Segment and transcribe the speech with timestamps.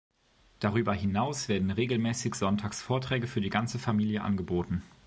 [0.59, 4.81] Darüber hinaus werden regelmäßig sonntags Vorträge für die ganze Familie angeboten.